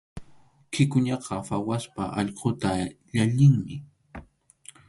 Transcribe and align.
Wikʼuñaqa 0.71 1.35
phawaspa 1.47 2.03
allquta 2.19 2.69
llallinmi. 3.13 3.75